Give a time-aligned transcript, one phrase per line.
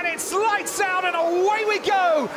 [0.00, 2.28] and it's lights out and away we go.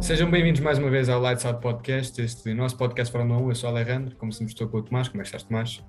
[0.00, 3.48] Sejam bem-vindos mais uma vez ao Lights Out Podcast, este nosso podcast Fórmula 1.
[3.48, 5.08] Eu sou o Alejandro, como sempre estou com o Tomás.
[5.08, 5.84] Como é que estás, Tomás?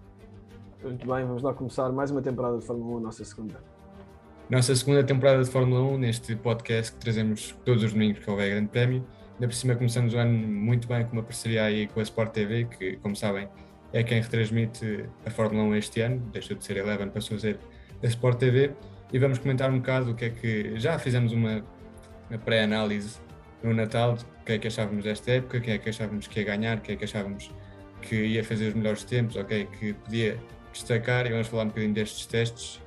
[0.84, 3.72] Muito bem, vamos lá começar mais uma temporada de Fórmula 1, a nossa segunda.
[4.49, 8.49] Nossa segunda temporada de Fórmula 1, neste podcast que trazemos todos os domingos que houver
[8.49, 9.07] Grande Prémio.
[9.35, 12.34] Ainda por cima começamos o ano muito bem com uma parceria aí com a Sport
[12.34, 13.48] TV, que, como sabem,
[13.93, 17.57] é quem retransmite a Fórmula 1 este ano, deixou de ser Eleven, passou a ser
[18.03, 18.71] a Sport TV.
[19.13, 20.77] E vamos comentar um bocado o que é que.
[20.77, 21.63] Já fizemos uma,
[22.29, 23.20] uma pré-análise
[23.63, 26.45] no Natal, o que é que achávamos desta época, quem é que achávamos que ia
[26.45, 27.49] ganhar, quem é que achávamos
[28.01, 30.37] que ia fazer os melhores tempos, ok, que podia
[30.73, 32.82] destacar e vamos falar um bocadinho destes testes.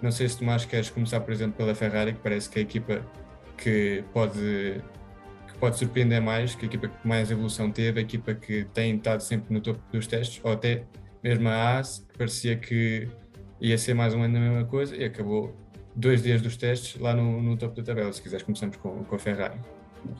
[0.00, 2.62] Não sei se Tomás queres começar, por exemplo, pela Ferrari, que parece que é a
[2.62, 3.02] equipa
[3.56, 4.80] que pode,
[5.48, 8.96] que pode surpreender mais, que a equipa que mais evolução teve, a equipa que tem
[8.96, 10.84] estado sempre no topo dos testes, ou até
[11.22, 13.08] mesmo a AS, que parecia que
[13.60, 15.52] ia ser mais um ano da mesma coisa e acabou
[15.96, 18.12] dois dias dos testes lá no, no topo da tabela.
[18.12, 19.58] Se quiseres, começamos com, com a Ferrari.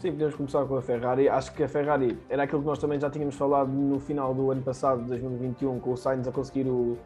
[0.01, 1.29] Sim, podemos começar com a Ferrari.
[1.29, 4.51] Acho que a Ferrari era aquilo que nós também já tínhamos falado no final do
[4.51, 6.99] ano passado, 2021, com o Sainz a conseguir o,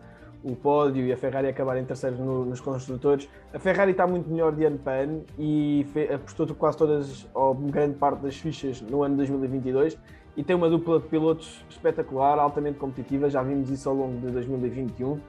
[0.44, 3.28] o pódio e a Ferrari acabar em terceiro no, nos construtores.
[3.52, 7.96] A Ferrari está muito melhor de ano para ano e apostou quase todas, ou grande
[7.96, 9.98] parte das fichas no ano 2022
[10.36, 13.28] e tem uma dupla de pilotos espetacular, altamente competitiva.
[13.28, 15.20] Já vimos isso ao longo de 2021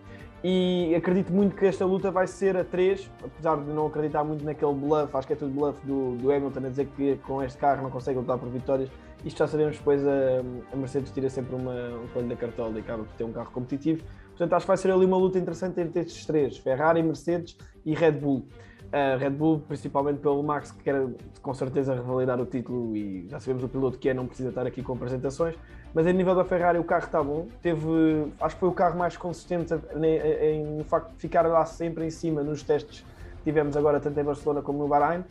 [0.43, 4.43] e acredito muito que esta luta vai ser a 3, apesar de não acreditar muito
[4.43, 7.57] naquele bluff, acho que é tudo bluff do, do Hamilton a dizer que com este
[7.57, 8.89] carro não consegue lutar por vitórias.
[9.23, 10.41] Isto já sabemos depois a,
[10.73, 13.51] a Mercedes tira sempre uma, um coelho da cartola e acaba por ter um carro
[13.51, 14.03] competitivo.
[14.33, 17.93] Portanto, acho que vai ser ali uma luta interessante entre estes três: Ferrari, Mercedes e
[17.93, 18.47] Red Bull.
[18.87, 21.07] Uh, Red Bull, principalmente pelo Max, que quer
[21.41, 24.67] com certeza revalidar o título e já sabemos o piloto que é, não precisa estar
[24.67, 25.55] aqui com apresentações.
[25.93, 27.47] Mas a nível da Ferrari, o carro está bom.
[27.61, 32.05] Teve, acho que foi o carro mais consistente em, em facto de ficar lá sempre
[32.05, 33.01] em cima nos testes
[33.37, 35.23] que tivemos agora, tanto em Barcelona como no Bahrein.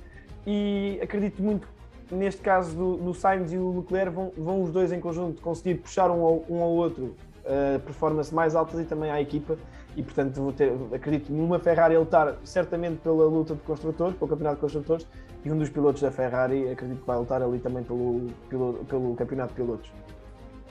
[0.47, 1.69] E acredito muito
[2.10, 5.76] neste caso do, no Sainz e o Leclerc vão, vão os dois em conjunto conseguir
[5.76, 9.56] puxar um ao, um ao outro uh, performance mais altas e também à equipa
[9.97, 14.28] e portanto vou ter, acredito numa Ferrari a lutar certamente pela luta de construtores, pelo
[14.28, 15.06] campeonato de construtores
[15.44, 19.14] e um dos pilotos da Ferrari acredito que vai lutar ali também pelo, pelo, pelo
[19.14, 19.92] campeonato de pilotos.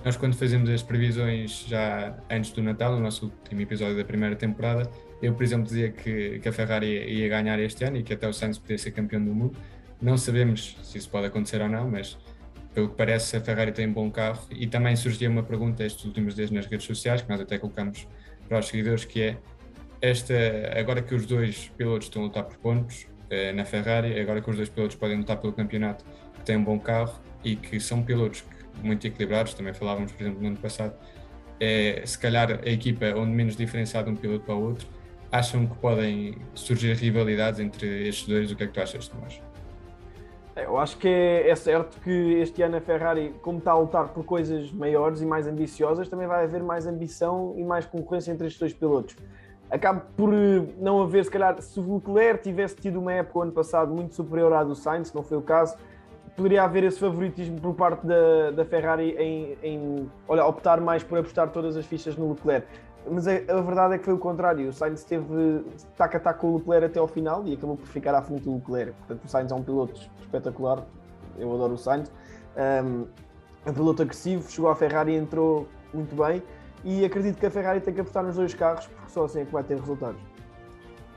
[0.04, 4.36] Nós quando fazemos as previsões já antes do Natal, no nosso último episódio da primeira
[4.36, 4.90] temporada,
[5.22, 8.28] eu por exemplo dizia que, que a Ferrari ia ganhar este ano e que até
[8.28, 9.56] o Sainz podia ser campeão do mundo.
[10.02, 12.18] Não sabemos se isso pode acontecer ou não, mas
[12.74, 16.06] pelo que parece a Ferrari tem um bom carro e também surgia uma pergunta estes
[16.06, 18.08] últimos dias nas redes sociais que nós até colocamos
[18.48, 19.38] para os seguidores, que é
[20.02, 20.34] esta,
[20.76, 24.50] agora que os dois pilotos estão a lutar por pontos eh, na Ferrari, agora que
[24.50, 28.02] os dois pilotos podem lutar pelo campeonato, que têm um bom carro e que são
[28.04, 28.44] pilotos
[28.82, 30.96] muito equilibrados, também falávamos, por exemplo, no ano passado,
[31.60, 34.88] é, se calhar a equipa onde menos diferenciado um piloto para o outro,
[35.32, 38.52] acham que podem surgir rivalidades entre estes dois?
[38.52, 39.40] O que é que tu achas, Tomás?
[40.56, 44.10] É, eu acho que é, certo que este ano a Ferrari, como está a lutar
[44.10, 48.48] por coisas maiores e mais ambiciosas, também vai haver mais ambição e mais concorrência entre
[48.48, 49.16] estes dois pilotos.
[49.70, 53.54] Acaba por eh, não haver, se calhar, se o Leclerc tivesse tido uma época ano
[53.54, 55.78] passado muito superior à do Sainz, não foi o caso,
[56.36, 61.18] poderia haver esse favoritismo por parte da, da Ferrari em, em olha, optar mais por
[61.18, 62.68] apostar todas as fichas no Leclerc.
[63.10, 64.70] Mas a, a, verdade é que foi o contrário.
[64.70, 65.64] O Sainz teve
[65.98, 68.44] tac a tac com o Leclerc até ao final e acabou por ficar à frente
[68.44, 68.94] do Leclerc.
[69.00, 70.86] Portanto, o Sainz é um piloto espetacular.
[71.38, 72.12] Eu adoro o Sainz.
[72.56, 73.06] Um,
[73.66, 76.42] é um piloto agressivo, chegou à Ferrari e entrou muito bem.
[76.84, 79.46] E acredito que a Ferrari tem que apostar nos dois carros, porque só assim é
[79.46, 80.20] que vai ter resultados.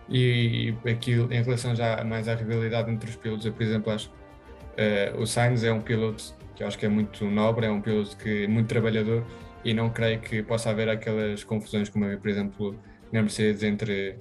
[0.09, 4.11] E aqui, em relação já mais à rivalidade entre os pilotos, eu, por exemplo, acho
[4.11, 7.71] que uh, o Sainz é um piloto que eu acho que é muito nobre, é
[7.71, 9.25] um piloto que é muito trabalhador
[9.65, 12.79] e não creio que possa haver aquelas confusões como por exemplo,
[13.11, 14.19] na Mercedes entre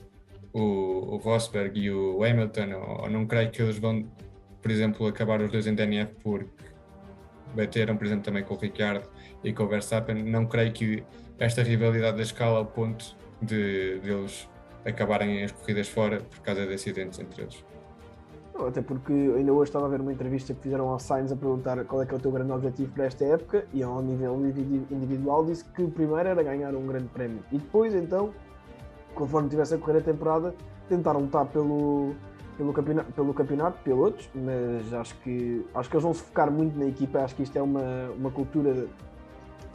[0.54, 4.08] o, o Rosberg e o Hamilton, ou, não creio que eles vão,
[4.62, 6.66] por exemplo, acabar os dois em DNF porque
[7.56, 9.10] bateram, por exemplo, também com o Ricciardo
[9.44, 10.24] e com o Verstappen.
[10.24, 11.04] Não creio que
[11.40, 14.48] esta rivalidade da escala ao ponto de, de eles
[14.86, 17.66] acabarem as corridas fora por causa de acidentes entre eles.
[18.60, 21.84] Até porque ainda hoje estava a ver uma entrevista que fizeram ao Sainz a perguntar
[21.86, 24.40] qual é que é o teu grande objetivo para esta época e ao nível
[24.92, 27.44] individual disse que o primeiro era ganhar um grande prémio.
[27.52, 28.32] E depois então,
[29.16, 30.54] conforme tivesse a correr a temporada,
[30.88, 32.14] tentar lutar pelo,
[32.56, 36.78] pelo, campeonato, pelo campeonato pilotos, mas acho que, acho que eles vão se focar muito
[36.78, 38.86] na equipa, acho que isto é uma, uma cultura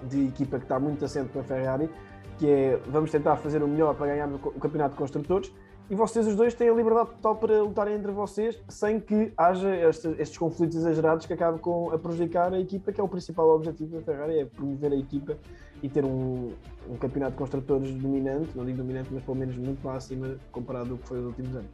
[0.04, 1.90] de equipa que está muito assente para a Ferrari,
[2.38, 5.52] que é vamos tentar fazer o melhor para ganhar o campeonato de construtores
[5.90, 9.74] e vocês os dois têm a liberdade total para lutarem entre vocês sem que haja
[9.74, 13.48] este, estes conflitos exagerados que acabam com, a prejudicar a equipa, que é o principal
[13.48, 15.38] objetivo da Ferrari, é promover a equipa
[15.82, 16.52] e ter um,
[16.88, 20.92] um campeonato de construtores dominante, não digo dominante, mas pelo menos muito lá acima comparado
[20.92, 21.70] ao que foi os últimos anos.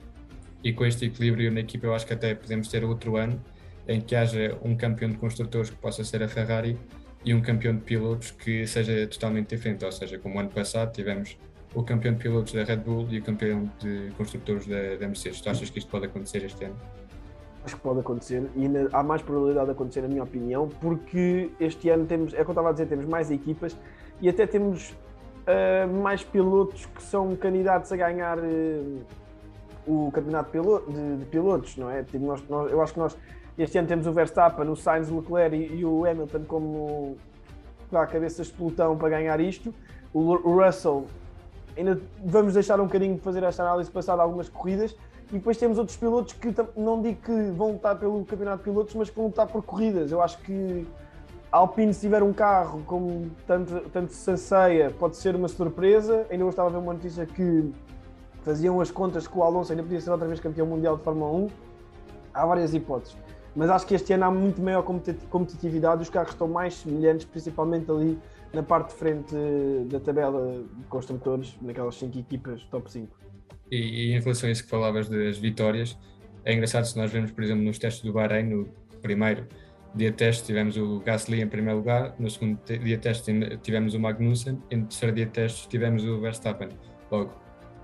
[0.63, 3.41] E com este equilíbrio na equipa, eu acho que até podemos ter outro ano
[3.89, 6.79] em que haja um campeão de construtores que possa ser a Ferrari
[7.25, 10.93] e um campeão de pilotos que seja totalmente diferente, ou seja, como o ano passado
[10.93, 11.37] tivemos
[11.75, 15.41] o campeão de pilotos da Red Bull e o campeão de construtores da, da Mercedes.
[15.41, 16.77] Tu achas que isto pode acontecer este ano?
[17.65, 21.51] Acho que pode acontecer e ainda há mais probabilidade de acontecer, na minha opinião, porque
[21.59, 23.77] este ano temos, é como eu estava a dizer, temos mais equipas
[24.21, 29.03] e até temos uh, mais pilotos que são candidatos a ganhar uh,
[29.87, 30.51] o campeonato
[30.89, 32.03] de, de, pilotos, não é?
[32.03, 33.17] Tipo, nós, nós, eu acho que nós
[33.57, 37.17] este ano temos o Verstappen, o Sainz, o Leclerc e, e o Hamilton como
[37.93, 39.73] a cabeças de pelotão para ganhar isto.
[40.13, 41.07] O, o Russell
[41.77, 44.97] ainda vamos deixar um bocadinho de fazer esta análise passada algumas corridas
[45.31, 48.95] e depois temos outros pilotos que não digo que vão lutar pelo campeonato de pilotos,
[48.95, 50.13] mas que vão lutar por corridas.
[50.13, 50.87] Eu acho que
[51.51, 56.27] a Alpine, se tiver um carro como tanto, tanto Sanseia, pode ser uma surpresa.
[56.31, 57.73] Ainda hoje estava a ver uma notícia que
[58.43, 61.33] faziam as contas que o Alonso ainda podia ser outra vez campeão mundial de Fórmula
[61.33, 61.49] 1.
[62.33, 63.17] Há várias hipóteses.
[63.57, 67.89] Mas acho que este ano há muito maior competitividade, os carros estão mais semelhantes, principalmente
[67.91, 68.19] ali
[68.55, 69.35] na parte de frente
[69.87, 73.17] da tabela de construtores, naquelas 5 equipas top 5.
[73.71, 75.99] E, e, em relação a isso que falavas das vitórias,
[76.45, 78.69] é engraçado se nós vemos, por exemplo, nos testes do Bahrein, no
[79.03, 79.47] primeiro
[79.95, 83.95] dia de teste tivemos o Gasly em primeiro lugar, no segundo dia de teste tivemos
[83.95, 86.69] o Magnussen, e no terceiro dia de teste tivemos o Verstappen.
[87.11, 87.33] Logo,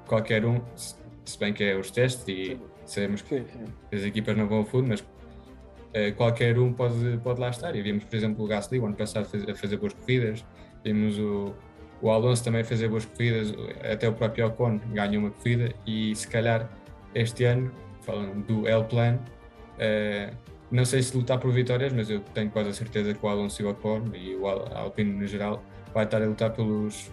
[0.07, 3.45] qualquer um, se bem que é os testes e sabemos que
[3.93, 7.75] as equipas não vão ao fundo, mas uh, qualquer um pode, pode lá estar.
[7.77, 10.45] E vimos, por exemplo, o Gasly o ano passado a fazer boas corridas,
[10.85, 11.55] vimos o,
[12.01, 13.53] o Alonso também fazer boas corridas,
[13.91, 16.69] até o próprio Ocon ganhou uma corrida e se calhar
[17.15, 17.71] este ano,
[18.03, 20.37] falando do L-Plan, uh,
[20.71, 23.61] não sei se lutar por vitórias, mas eu tenho quase a certeza que o Alonso
[23.61, 25.63] e o Ocon e o Alpine no geral
[25.93, 27.11] vai estar a lutar pelos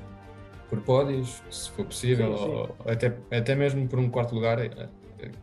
[0.70, 2.50] por pódios, se for possível, sim, sim.
[2.50, 4.90] Ou, até, até mesmo por um quarto lugar eh,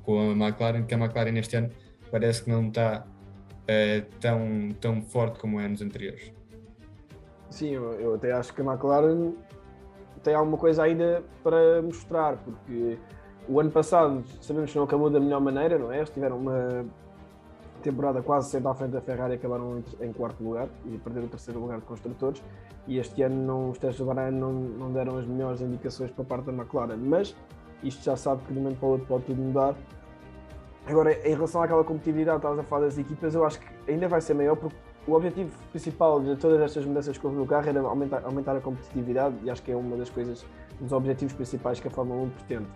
[0.02, 1.70] com a McLaren, que a McLaren este ano
[2.10, 3.06] parece que não está
[3.66, 6.32] é, tão, tão forte como é nos anteriores.
[7.54, 9.32] Sim, eu, até acho que a McLaren
[10.24, 12.98] tem alguma coisa ainda para mostrar, porque
[13.48, 15.98] o ano passado sabemos que não acabou da melhor maneira, não é?
[15.98, 16.84] Eles tiveram uma
[17.80, 21.60] temporada quase sempre à frente da Ferrari acabaram em quarto lugar e perderam o terceiro
[21.60, 22.42] lugar de construtores.
[22.88, 26.24] E este ano não, os testes do Bahrein não, não deram as melhores indicações para
[26.24, 27.36] a parte da McLaren, mas
[27.84, 29.76] isto já sabe que de um momento para o outro pode tudo mudar
[30.86, 34.20] Agora, em relação àquela competitividade, estavas a falar das equipas, eu acho que ainda vai
[34.20, 37.80] ser maior porque o objetivo principal de todas estas mudanças que houve no carro era
[37.80, 40.44] aumentar, aumentar a competitividade e acho que é uma das coisas,
[40.80, 42.66] um dos objetivos principais que a Fórmula 1 pretende.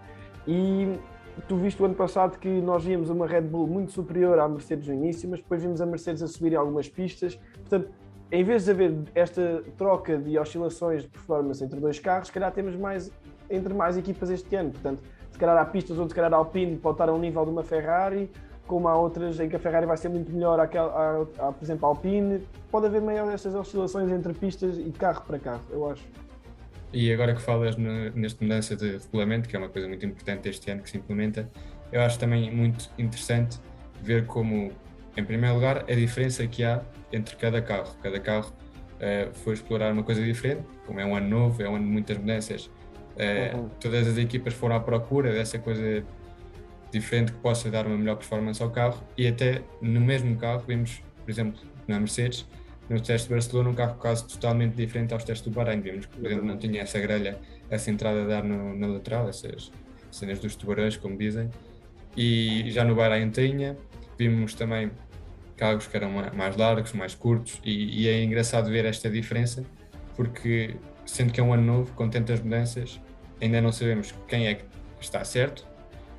[0.47, 0.99] E
[1.47, 4.89] tu viste o ano passado que nós víamos uma Red Bull muito superior à Mercedes
[4.89, 7.39] no início, mas depois vimos a Mercedes a subir em algumas pistas.
[7.55, 7.91] Portanto,
[8.31, 12.53] em vez de haver esta troca de oscilações de performance entre dois carros, se calhar
[12.53, 13.11] temos mais
[13.51, 14.71] entre mais equipas este ano.
[14.71, 17.45] Portanto, se calhar há pistas onde se calhar a Alpine pode estar a um nível
[17.45, 18.31] de uma Ferrari,
[18.69, 21.87] como há outras em que a Ferrari vai ser muito melhor, àquela, à, por exemplo,
[21.87, 22.43] a Alpine.
[22.71, 26.05] Pode haver maior estas oscilações entre pistas e carro para carro, eu acho.
[26.93, 30.49] E agora que falas no, nesta mudança de regulamento, que é uma coisa muito importante
[30.49, 31.51] este ano que se implementa,
[31.91, 33.59] eu acho também muito interessante
[34.01, 34.71] ver como,
[35.17, 36.83] em primeiro lugar, a diferença que há
[37.13, 37.97] entre cada carro.
[38.03, 41.75] Cada carro uh, foi explorar uma coisa diferente, como é um ano novo, é um
[41.75, 42.71] ano de muitas mudanças,
[43.19, 43.69] é, uhum.
[43.81, 46.05] Todas as equipas foram à procura dessa coisa
[46.91, 51.03] diferente que possa dar uma melhor performance ao carro e até no mesmo carro vimos,
[51.25, 52.47] por exemplo, na Mercedes,
[52.89, 55.81] no teste de Barcelona, um carro quase totalmente diferente aos testes do Bahrein.
[55.81, 59.29] Vimos que, por exemplo, não tinha essa grelha, essa entrada a dar no, na lateral,
[59.29, 59.71] essas
[60.11, 61.51] cenas dos tubarões, como dizem.
[62.17, 63.77] E já no Bahrein tinha.
[64.19, 64.91] Vimos também
[65.57, 69.65] carros que eram mais largos, mais curtos, e, e é engraçado ver esta diferença,
[70.17, 73.01] porque sendo que é um ano novo, com tantas mudanças,
[73.41, 74.65] ainda não sabemos quem é que
[75.01, 75.67] está certo,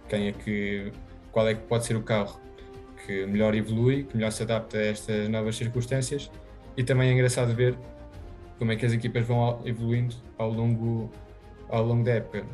[0.10, 0.92] quem é que,
[1.32, 2.40] qual é que pode ser o carro
[3.06, 6.30] que melhor evolui, que melhor se adapta a estas novas circunstâncias
[6.76, 7.78] e também é engraçado ver
[8.58, 11.10] como é que as equipas vão evoluindo ao longo,
[11.70, 12.46] ao longo da época.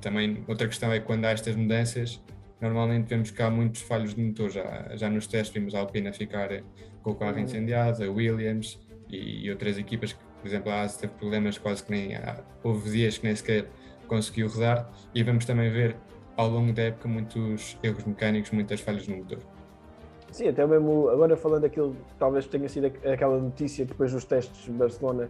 [0.00, 2.20] Também outra questão é quando há estas mudanças,
[2.60, 4.50] normalmente vemos que há muitos falhos de motor.
[4.50, 6.48] Já, já nos testes vimos a Alpine ficar
[7.02, 7.40] com o carro uhum.
[7.40, 11.84] incendiado, a Williams e, e outras equipas que, por exemplo, a Asa teve problemas quase
[11.84, 12.12] que nem.
[12.62, 13.66] Houve dias que nem sequer
[14.08, 15.96] conseguiu rodar e vamos também ver
[16.36, 19.38] ao longo da época muitos erros mecânicos, muitas falhas no motor.
[20.30, 24.70] Sim, até mesmo agora falando daquilo, talvez tenha sido aquela notícia depois dos testes de
[24.70, 25.28] Barcelona,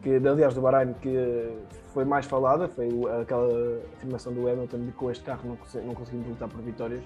[0.00, 1.56] que aliás do Bahrein, que
[1.92, 2.88] foi mais falada, foi
[3.20, 3.48] aquela
[3.96, 7.02] afirmação do Hamilton de que com este carro não, não conseguimos lutar por vitórias.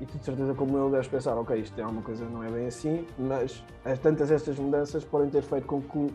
[0.00, 2.50] E tu de certeza como eu deves pensar, ok, isto é uma coisa não é
[2.50, 3.64] bem assim, mas
[4.02, 6.12] tantas estas mudanças podem ter feito com que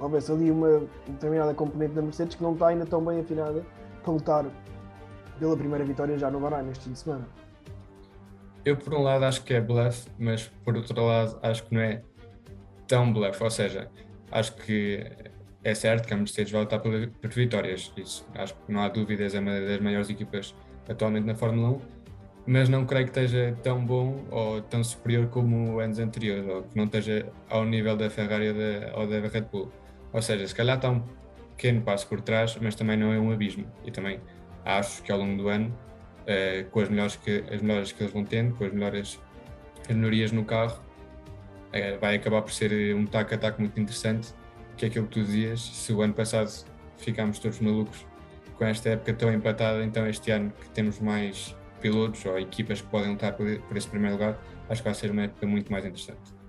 [0.00, 3.62] houvesse ali uma determinada componente da Mercedes que não está ainda tão bem afinada
[4.02, 4.46] para lutar
[5.40, 7.26] pela primeira vitória já no Bahrein neste fim de semana.
[8.62, 11.80] Eu, por um lado, acho que é bluff, mas por outro lado, acho que não
[11.80, 12.02] é
[12.86, 13.42] tão bluff.
[13.42, 13.90] Ou seja,
[14.30, 15.10] acho que
[15.64, 16.92] é certo que a Mercedes vai lutar por,
[17.30, 17.90] vitórias.
[17.96, 20.54] Isso, acho que não há dúvidas, é uma das maiores equipas
[20.86, 21.80] atualmente na Fórmula 1,
[22.46, 26.76] mas não creio que esteja tão bom ou tão superior como anos anteriores, ou que
[26.76, 29.72] não esteja ao nível da Ferrari ou da, ou da Red Bull.
[30.12, 31.02] Ou seja, se calhar está um
[31.50, 33.64] pequeno passo por trás, mas também não é um abismo.
[33.84, 34.20] E também
[34.64, 35.76] acho que ao longo do ano
[36.22, 39.20] uh, com as melhores, que, as melhores que eles vão tendo, com as melhores
[39.88, 40.80] as melhorias no carro,
[41.68, 44.28] uh, vai acabar por ser um taco a taco muito interessante,
[44.76, 46.50] que é aquilo que tu dizias, se o ano passado
[46.98, 48.06] ficámos todos malucos
[48.56, 52.88] com esta época tão empatada, então este ano que temos mais pilotos ou equipas que
[52.88, 54.38] podem lutar por, por esse primeiro lugar,
[54.68, 56.39] acho que vai ser uma época muito mais interessante.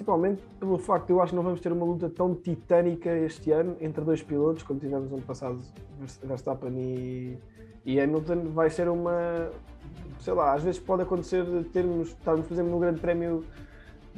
[0.00, 3.76] Principalmente pelo facto, eu acho que não vamos ter uma luta tão titânica este ano
[3.82, 5.60] entre dois pilotos, como tivemos ano passado,
[6.22, 7.38] Verstappen e,
[7.84, 9.50] e Hamilton vai ser uma.
[10.18, 13.44] Sei lá, às vezes pode acontecer termos, estarmos, por exemplo, no Grande Prémio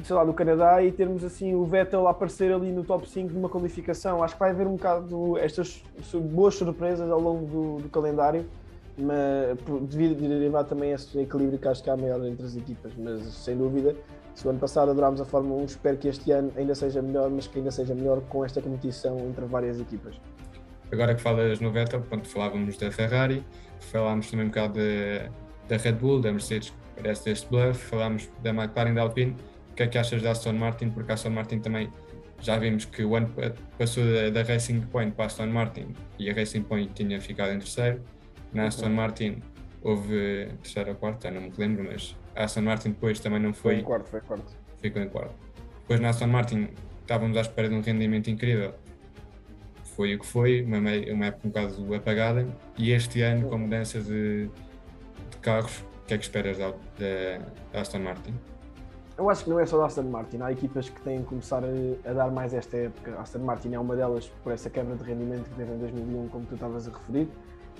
[0.05, 3.37] sei lá, do Canadá e termos assim o Vettel aparecer ali no top 5 de
[3.37, 4.23] uma qualificação.
[4.23, 5.83] Acho que vai haver um bocado estas
[6.31, 8.47] boas surpresas ao longo do, do calendário,
[8.97, 9.59] mas
[9.89, 12.93] devido derivar também esse equilíbrio que acho que há maior entre as equipas.
[12.97, 13.95] Mas sem dúvida,
[14.35, 17.31] se o ano passado adorámos a Fórmula 1, espero que este ano ainda seja melhor,
[17.31, 20.15] mas que ainda seja melhor com esta competição entre várias equipas.
[20.91, 23.43] Agora que falas no Vettel, pronto, falávamos da Ferrari,
[23.81, 24.79] falámos também um bocado
[25.69, 29.35] da, Red Bull, da Mercedes, parece deste bluff, falámos da McLaren da Alpine.
[29.71, 30.91] O que é que achas da Aston Martin?
[30.91, 31.91] Porque a Aston Martin também
[32.41, 33.33] já vimos que o ano
[33.79, 37.53] passou da, da Racing Point para a Aston Martin e a Racing Point tinha ficado
[37.53, 38.03] em terceiro.
[38.53, 38.91] Na Aston.
[38.91, 39.43] Martin
[39.83, 43.75] houve terceiro ou quarto, não me lembro, mas a Aston Martin depois também não foi.
[43.75, 44.57] Foi em quarto, foi quarto.
[44.79, 45.35] Ficou em quarto.
[45.81, 46.69] Depois na Aston Martin
[47.01, 48.75] estávamos à espera de um rendimento incrível
[49.97, 52.47] foi o que foi, uma, uma época um bocado apagada.
[52.77, 54.47] E este ano, com mudança de,
[55.31, 56.71] de carros, o que é que esperas da,
[57.73, 58.35] da Aston Martin?
[59.19, 61.63] Eu acho que não é só da Aston Martin, há equipas que têm que começar
[61.63, 63.15] a, a, dar mais esta época.
[63.17, 66.29] A Aston Martin é uma delas por essa quebra de rendimento que teve em 2001,
[66.29, 67.29] como tu estavas a referir,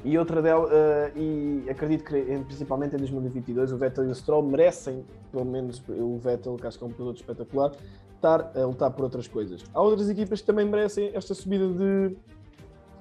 [0.05, 4.43] e outra delas, uh, e acredito que principalmente em 2022, o Vettel e o Stroll
[4.43, 7.73] merecem, pelo menos o Vettel, que acho que é um piloto espetacular,
[8.17, 9.65] estar a lutar por outras coisas.
[9.73, 12.17] Há outras equipas que também merecem esta subida de,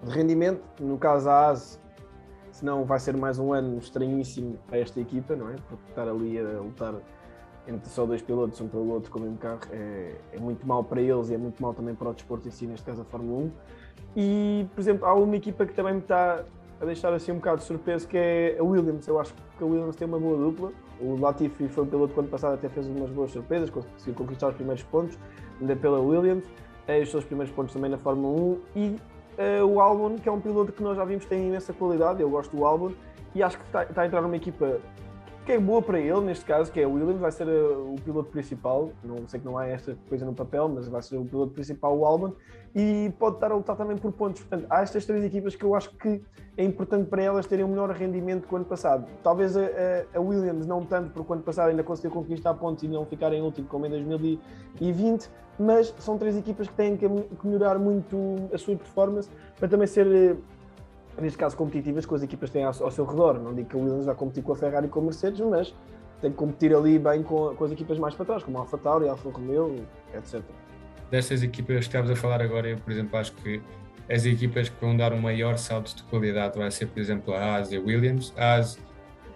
[0.04, 1.80] de rendimento, no caso a ASE,
[2.52, 5.56] senão vai ser mais um ano estranhíssimo a esta equipa, não é?
[5.68, 6.96] Porque estar ali a lutar
[7.68, 10.84] entre só dois pilotos, um pelo outro com o mesmo carro, é, é muito mal
[10.84, 13.06] para eles e é muito mal também para o desporto em si, neste caso a
[13.06, 13.52] Fórmula 1.
[14.16, 16.44] E, por exemplo, há uma equipa que também me está
[16.82, 19.08] a deixar assim um bocado de surpresa, que é a Williams.
[19.08, 20.72] Eu acho que a Williams tem uma boa dupla.
[21.00, 24.84] O Latifi foi piloto quando passado, até fez umas boas surpresas, conseguiu conquistar os primeiros
[24.84, 25.18] pontos,
[25.60, 26.44] ainda pela Williams,
[26.88, 28.60] é os seus primeiros pontos também na Fórmula 1.
[28.76, 28.96] E
[29.38, 32.30] uh, o Albon, que é um piloto que nós já vimos tem imensa qualidade, eu
[32.30, 32.92] gosto do Albon,
[33.34, 34.80] e acho que está, está a entrar numa equipa
[35.46, 37.96] que é boa para ele, neste caso, que é o Williams, vai ser uh, o
[38.02, 38.92] piloto principal.
[39.04, 41.98] Não sei que não há esta coisa no papel, mas vai ser o piloto principal,
[41.98, 42.34] o Albon,
[42.76, 44.42] e pode estar a lutar também por pontos.
[44.42, 46.22] Portanto, há estas três equipas que eu acho que
[46.58, 49.08] é importante para elas terem um melhor rendimento que o ano passado.
[49.24, 49.62] Talvez a,
[50.14, 53.34] a, Williams não tanto, porque o ano passado ainda conseguiu conquistar pontos e não ficar
[53.34, 55.30] em último como em 2020,
[55.60, 57.08] mas são três equipas que têm que
[57.44, 58.16] melhorar muito
[58.54, 60.38] a sua performance para também ser uh,
[61.20, 63.40] neste caso competitivas que as equipas têm ao, ao, seu redor.
[63.40, 65.74] Não digo que a Williams vai competir com a Ferrari e com a Mercedes, mas
[66.22, 68.78] tem que competir ali bem com, com as equipas mais para trás, como a Alfa
[68.78, 70.42] Tauri, a Alfa Romeo, etc.
[71.10, 73.62] Destas equipas que estamos a falar agora, eu, por exemplo, acho que
[74.10, 77.40] as equipas que vão dar um maior salto de qualidade vai ser, por exemplo, a
[77.40, 78.34] Haas e a Williams.
[78.38, 78.78] A Haas,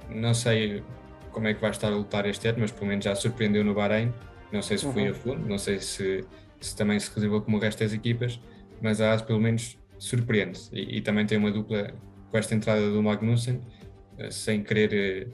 [0.09, 0.83] não sei
[1.31, 3.73] como é que vai estar a lutar este ano, mas pelo menos já surpreendeu no
[3.73, 4.13] Bahrein.
[4.51, 5.11] Não sei se foi uhum.
[5.11, 6.23] a fundo, não sei se,
[6.61, 8.39] se também se resolveu como o resto das equipas,
[8.81, 10.59] mas a Haas pelo menos surpreende.
[10.71, 11.93] E, e, também tem uma dupla
[12.29, 13.61] com esta entrada do Magnussen,
[14.17, 15.27] eh, sem querer eh,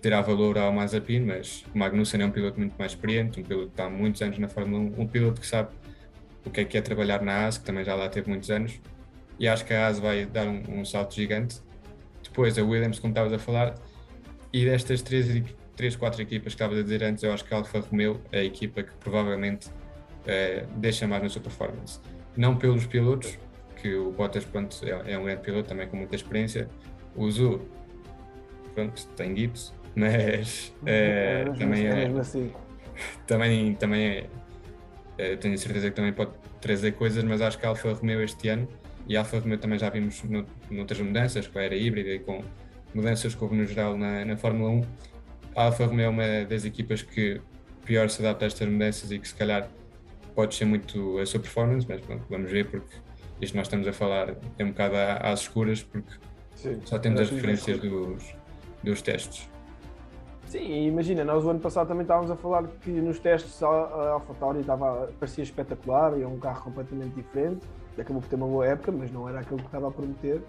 [0.00, 3.66] tirar valor ao Mazepin, mas o Magnussen é um piloto muito mais experiente, um piloto
[3.66, 5.70] que está há muitos anos na Fórmula 1, um piloto que sabe
[6.44, 8.80] o que é que é trabalhar na AS, que também já lá teve muitos anos,
[9.38, 11.60] e acho que a AS vai dar um, um salto gigante.
[12.22, 13.74] Depois a Williams, como estavas a falar,
[14.52, 15.26] e destas três,
[15.76, 18.40] três quatro equipas que estavas a dizer antes, eu acho que a Alfa Romeo é
[18.40, 19.68] a equipa que provavelmente
[20.26, 22.00] eh, deixa mais na sua performance.
[22.36, 23.38] Não pelos pilotos,
[23.80, 26.68] que o Bottas pronto, é, é um grande piloto também com muita experiência.
[27.16, 27.60] O Zu,
[28.74, 32.52] pronto, tem gipso, mas é, também é, assim.
[33.26, 34.26] também, também é,
[35.18, 38.48] é, tenho certeza que também pode trazer coisas, mas acho que a Alfa Romeo este
[38.48, 38.68] ano
[39.08, 42.18] e a Alfa Romeo também já vimos no, noutras mudanças, com a era híbrida e
[42.18, 42.42] com
[42.94, 44.82] mudanças que houve no geral na, na Fórmula 1.
[45.56, 47.40] A Alfa Romeo é uma das equipas que
[47.84, 49.68] pior se adapta a estas mudanças e que se calhar
[50.34, 52.94] pode ser muito a sua performance, mas pronto, vamos ver porque
[53.40, 56.12] isto nós estamos a falar é um bocado às escuras porque
[56.54, 58.34] Sim, só temos as referências dos,
[58.82, 59.48] dos testes.
[60.46, 64.60] Sim, imagina, nós o ano passado também estávamos a falar que nos testes a AlphaTauri
[64.60, 67.66] estava, parecia espetacular e é um carro completamente diferente,
[67.98, 70.40] acabou por ter uma boa época, mas não era aquilo que estava a prometer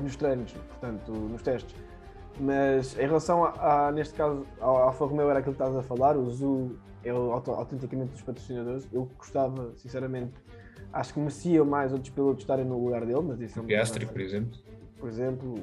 [0.00, 1.74] nos treinos, portanto, nos testes.
[2.38, 5.82] Mas em relação a, a neste caso, ao Alfa Romeo era aquilo que estás a
[5.82, 8.88] falar, o Zu é autenticamente dos patrocinadores.
[8.92, 10.32] Eu gostava, sinceramente,
[10.92, 14.06] acho que merecia mais outros pilotos estarem no lugar dele, mas isso é um Piastri,
[14.06, 14.58] por exemplo.
[14.98, 15.54] Por exemplo,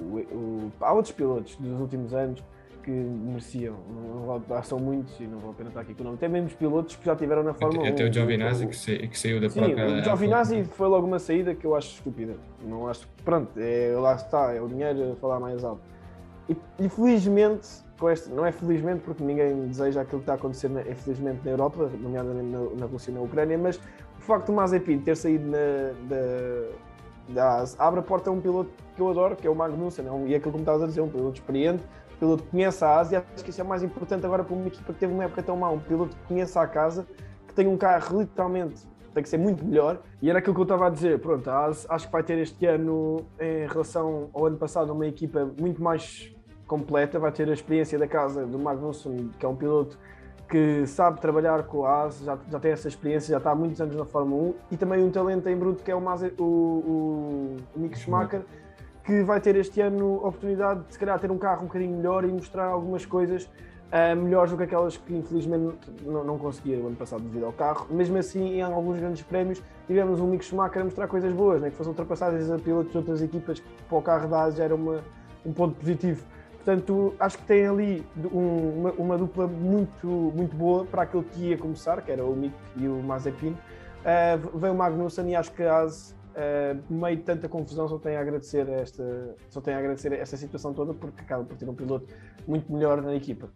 [0.00, 2.42] o, o, o, há outros pilotos dos últimos anos
[2.82, 6.04] que mereciam, não, não, são muitos e não vale a pena estar aqui com o
[6.04, 6.18] nome.
[6.18, 7.92] Tem mesmo pilotos que já tiveram na Fórmula 1.
[7.92, 9.86] Até o Giovinazzi que, sa, que saiu da Sim, própria.
[9.86, 12.34] O Giovinazzi foi logo uma saída que eu acho estúpida.
[12.62, 13.08] Não acho.
[13.24, 15.82] Pronto, é, lá está, é o dinheiro a falar mais alto.
[16.48, 20.68] E, infelizmente, com este, não é felizmente porque ninguém deseja aquilo que está a acontecer,
[20.68, 23.76] na, infelizmente, na Europa, nomeadamente na, na Rússia e na Ucrânia, mas
[24.18, 25.92] o facto do Mazepin ter saído na,
[27.28, 30.10] da, abre a porta a um piloto que eu adoro, que é o Magnussen, é
[30.10, 31.84] um, e é aquilo que me estás a dizer, um piloto experiente,
[32.22, 34.92] piloto que conhece a Ásia, acho que isso é mais importante agora para uma equipa
[34.92, 37.04] que teve uma época tão má, um piloto que conhece a casa,
[37.48, 40.00] que tem um carro literalmente tem que ser muito melhor.
[40.22, 41.20] E era aquilo que eu estava a dizer.
[41.20, 45.82] Pronto, acho que vai ter este ano, em relação ao ano passado, uma equipa muito
[45.82, 46.34] mais
[46.66, 49.98] completa, vai ter a experiência da casa do Magnussen, que é um piloto
[50.48, 53.80] que sabe trabalhar com a AS, já, já tem essa experiência, já está há muitos
[53.80, 56.42] anos na Fórmula 1 e também um talento em bruto que é o, Maze, o,
[56.42, 58.42] o, o Mick Schumacher,
[59.04, 61.96] que vai ter este ano a oportunidade de se calhar ter um carro um bocadinho
[61.96, 63.44] melhor e mostrar algumas coisas
[63.92, 67.52] uh, melhores do que aquelas que infelizmente não, não conseguia o ano passado devido ao
[67.52, 67.86] carro.
[67.90, 71.70] Mesmo assim, em alguns grandes prémios, tivemos um Mick Schumacher a mostrar coisas boas, né?
[71.70, 74.64] que fossem ultrapassadas a pilotos de outras equipas, que para o carro da AS já
[74.64, 75.00] era uma,
[75.44, 76.24] um ponto positivo.
[76.64, 81.48] Portanto, acho que tem ali um, uma, uma, dupla muito, muito boa para aquilo que
[81.48, 83.50] ia começar, que era o Mick e o Mazepin.
[83.50, 87.88] Uh, veio o Magnussen e acho que a AS, uh, no meio de tanta confusão,
[87.88, 91.56] só tem a agradecer esta, só tem a agradecer esta situação toda, porque acaba por
[91.56, 92.06] ter um piloto
[92.46, 93.50] muito melhor na equipa.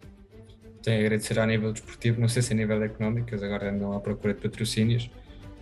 [0.83, 3.93] Tem a agradecer a nível desportivo, não sei se a nível económico, eles agora andam
[3.93, 5.11] à procura de patrocínios.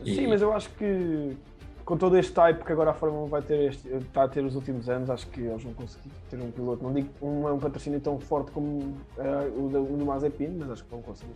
[0.04, 0.26] Sim, e...
[0.26, 1.36] mas eu acho que
[1.84, 4.44] com todo este type que agora a Fórmula 1 vai ter este, está a ter
[4.44, 6.82] os últimos anos, acho que eles vão conseguir ter um piloto.
[6.82, 10.70] Não digo um, um patrocínio tão forte como uh, o, do, o do Mazepin, mas
[10.70, 11.34] acho que vão conseguir.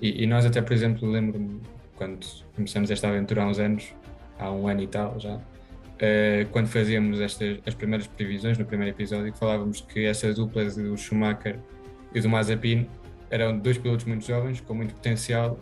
[0.00, 1.60] E, e nós até, por exemplo, lembro-me
[1.96, 3.92] quando começamos esta aventura há uns anos,
[4.38, 8.94] há um ano e tal já, uh, quando fazíamos estas, as primeiras previsões no primeiro
[8.94, 11.58] episódio, falávamos que essa dupla do Schumacher
[12.14, 12.86] e do Mazepin
[13.30, 15.58] eram dois pilotos muito jovens, com muito potencial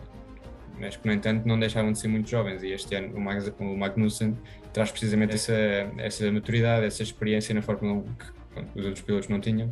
[0.79, 2.63] mas que, no entanto, não deixavam de ser muito jovens.
[2.63, 4.37] E este ano o, Magnussen
[4.71, 5.53] traz precisamente essa,
[5.97, 9.71] essa maturidade, essa experiência na Fórmula 1 que pronto, os outros pilotos não tinham.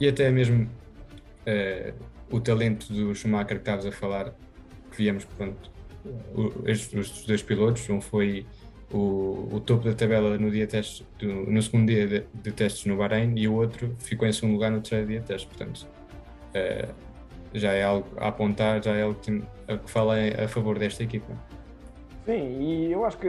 [0.00, 1.94] E até mesmo uh,
[2.30, 4.32] o talento do Schumacher que estavas a falar,
[4.90, 5.70] que víamos, pronto,
[6.34, 8.46] os dois pilotos, um foi
[8.92, 12.84] o, o, topo da tabela no dia testes, do, no segundo dia de, de, testes
[12.86, 15.48] no Bahrein e o outro ficou em segundo lugar no terceiro dia de testes.
[15.48, 15.86] Portanto,
[16.54, 16.94] uh,
[17.52, 21.32] já é algo a apontar, já é algo que, que fala a favor desta equipa.
[22.24, 23.28] Sim, e eu acho que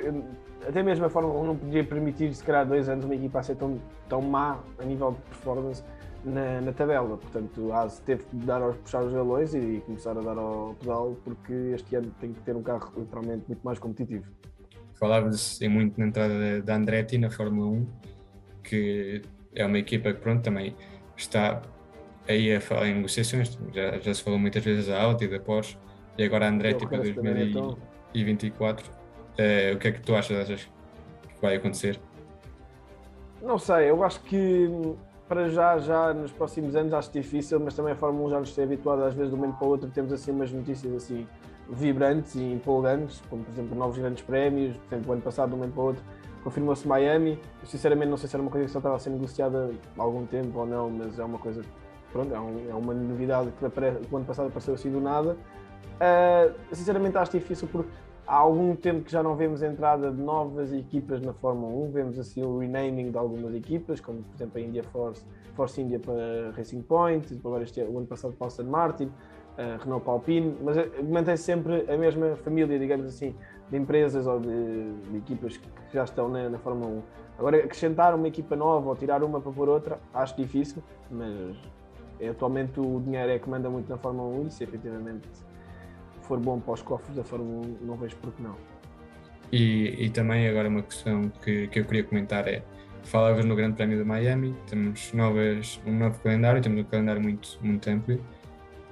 [0.67, 3.43] até mesmo a Fórmula 1 não podia permitir, se calhar, dois anos uma equipa a
[3.43, 5.83] ser tão, tão má a nível de performance
[6.27, 7.17] na, na tabela.
[7.17, 10.75] Portanto, a ASE teve que dar aos, puxar os galões e começar a dar ao
[10.79, 14.25] pedal, porque este ano tem que ter um carro literalmente muito mais competitivo.
[14.95, 17.87] Falava-se muito na entrada da Andretti na Fórmula 1,
[18.63, 19.21] que
[19.53, 20.75] é uma equipa que, pronto, também
[21.15, 21.61] está
[22.27, 25.77] aí a falar em negociações, já, já se falou muitas vezes da Audi, da Porsche,
[26.17, 28.89] e agora a Andretti para 2024.
[28.89, 31.99] Uh, o que é que tu achas, achas que vai acontecer?
[33.41, 34.67] Não sei, eu acho que
[35.27, 38.55] para já, já nos próximos anos acho difícil, mas também a Fórmula 1 já nos
[38.55, 41.27] tem habituado, às vezes de um momento para o outro temos assim umas notícias assim
[41.69, 45.55] vibrantes e empolgantes, como por exemplo novos grandes prémios, por exemplo o ano passado de
[45.55, 46.03] um momento para o outro
[46.47, 49.09] confirmou-se Miami, eu sinceramente não sei se era uma coisa que só estava a ser
[49.09, 51.61] negociada há algum tempo ou não, mas é uma coisa
[52.09, 55.35] pronto, é, um, é uma novidade que, o ano passado apareceu assim do nada.
[55.97, 57.89] Uh, sinceramente acho difícil porque
[58.27, 61.91] há algum tempo que já não vemos a entrada de novas equipas na Fórmula 1,
[61.91, 65.97] vemos assim o renaming de algumas equipas, como por exemplo a India Force, Force India
[65.97, 70.57] para Racing Point, agora este o ano passado para Aston Martin, uh, Renault para Alpine,
[70.61, 73.33] mas eh, mantém sempre a mesma família, digamos assim,
[73.71, 77.01] de empresas ou de, de equipas que já estão na, na Fórmula 1.
[77.39, 81.55] Agora acrescentar uma equipa nova ou tirar uma para pôr outra, acho difícil, mas
[82.19, 85.27] é, atualmente o dinheiro é que manda muito na Fórmula 1 e se efetivamente
[86.27, 88.55] for bom para os cofres da Fórmula 1, não vejo por que não.
[89.51, 92.63] E, e também agora uma questão que, que eu queria comentar é,
[93.03, 97.57] falavas no Grande Prémio de Miami, temos novas, um novo calendário, temos um calendário muito,
[97.61, 98.19] muito amplo,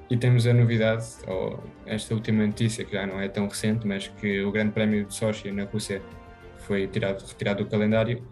[0.09, 4.07] e temos a novidade, ou esta última notícia, que já não é tão recente, mas
[4.07, 6.01] que o Grande Prémio de Sochi na Rússia
[6.59, 8.23] foi tirado, retirado do calendário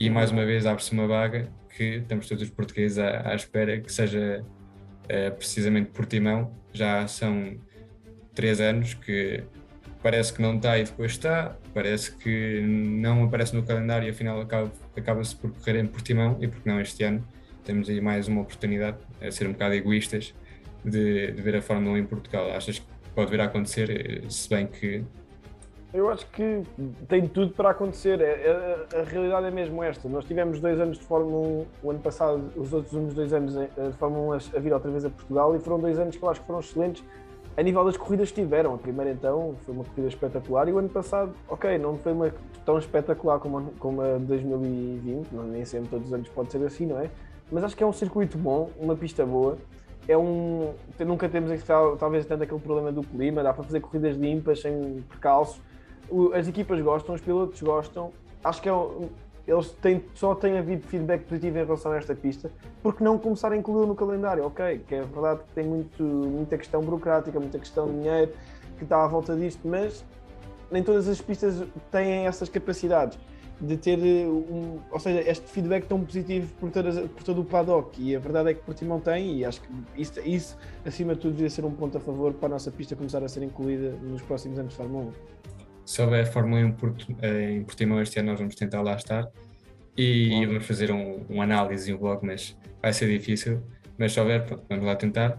[0.00, 3.80] e mais uma vez abre-se uma vaga que estamos todos os portugueses à, à espera
[3.80, 4.44] que seja
[5.04, 6.56] uh, precisamente Portimão.
[6.72, 7.56] Já são
[8.38, 9.42] três anos que
[10.00, 14.40] parece que não está e depois está, parece que não aparece no calendário e afinal
[14.40, 17.24] acaba-se acaba por correr em Portimão e porque não este ano
[17.64, 20.32] temos aí mais uma oportunidade a ser um bocado egoístas
[20.84, 22.52] de, de ver a Fórmula 1 em Portugal.
[22.52, 25.04] Achas que pode vir a acontecer, eh, se bem que
[25.92, 26.62] eu acho que
[27.08, 28.22] tem tudo para acontecer.
[28.22, 30.08] A, é, a, é, a, realidade é mesmo esta.
[30.08, 33.56] Nós tivemos dois anos de Fórmula 1, o ano passado, os outros uns dois anos
[33.56, 36.22] eh, de Fórmula 1 a vir outra vez a Portugal e foram dois anos que
[36.22, 37.02] eu acho que foram excelentes
[37.58, 38.72] a nível das corridas que tiveram.
[38.74, 42.32] A primeira então foi uma corrida espetacular e o ano passado, ok, não foi uma
[42.64, 46.64] tão espetacular como, como a de 2020, não, nem sempre todos os anos pode ser
[46.64, 47.10] assim, não é?
[47.50, 49.56] Mas acho que é um circuito bom, uma pista boa
[50.06, 50.72] é um.
[51.00, 51.52] Nunca temos
[51.98, 55.60] talvez tanto aquele problema do clima, dá para fazer corridas limpas, sem percalços.
[56.32, 58.10] As equipas gostam, os pilotos gostam.
[58.42, 58.72] Acho que é,
[59.48, 62.50] eles têm, só têm havido feedback positivo em relação a esta pista,
[62.82, 64.82] porque não começar a incluí no calendário, ok?
[64.86, 68.32] Que é verdade que tem muito, muita questão burocrática, muita questão de dinheiro
[68.76, 70.04] que está à volta disto, mas
[70.70, 73.18] nem todas as pistas têm essas capacidades
[73.58, 77.44] de ter eh, um, ou seja, este feedback tão positivo por, todas, por todo o
[77.44, 81.20] paddock e a verdade é que Portimão tem e acho que isso, isso acima de
[81.20, 83.90] tudo devia ser um ponto a favor para a nossa pista começar a ser incluída
[84.02, 85.57] nos próximos anos de Fórmula 1.
[85.88, 86.76] Se houver Fórmula 1
[87.22, 89.26] eh, em Portimão este ano nós vamos tentar lá estar
[89.96, 93.62] e, vamos fazer um, um análise e um vlog, mas vai ser difícil,
[93.96, 95.38] mas se houver, vamos lá tentar.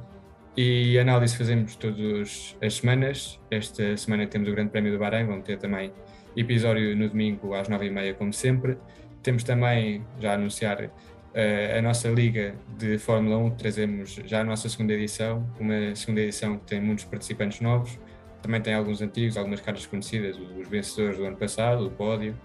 [0.58, 3.40] E análise fazemos todas as semanas.
[3.52, 5.94] Esta semana temos o Grande Prémio do Bahrein, vamos ter também
[6.36, 8.76] episódio no domingo às nove e meia, como sempre.
[9.22, 14.44] Temos também, já a anunciar, uh, a nossa Liga de Fórmula 1, trazemos já a
[14.44, 18.00] nossa segunda edição, uma segunda edição que tem muitos participantes novos,
[18.42, 22.36] também tem alguns antigos, algumas caras conhecidas, os vencedores do ano passado, o pódio.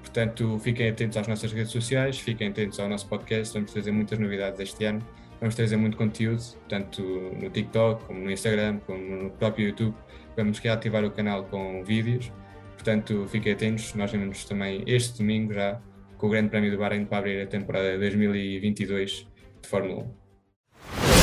[0.00, 4.18] Portanto, fiquem atentos às nossas redes sociais, fiquem atentos ao nosso podcast, vamos trazer muitas
[4.18, 5.00] novidades este ano,
[5.40, 9.94] vamos trazer muito conteúdo, tanto no TikTok, como no Instagram, como no próprio YouTube.
[10.36, 12.30] Vamos reativar o canal com vídeos
[12.84, 15.80] Portanto, fiquem atentos, nós vemos também este domingo já
[16.18, 19.26] com o Grande Prémio do Bahrein para abrir a temporada 2022
[19.62, 20.04] de Fórmula
[21.10, 21.13] 1.